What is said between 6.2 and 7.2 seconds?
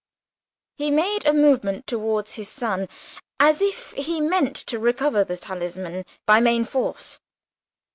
by main force.